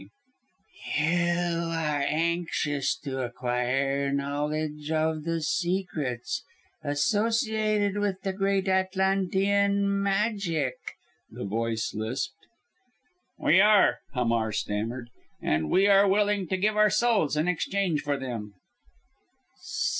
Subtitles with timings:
[0.97, 1.03] "You
[1.73, 6.43] are anxious to acquire knowledge of the Secrets
[6.83, 10.73] associated with the Great Atlantean Magic?"
[11.29, 12.33] the voice lisped.
[13.37, 15.09] "We are!" Hamar stammered,
[15.39, 18.55] "and we are willing to give our souls in exchange for them."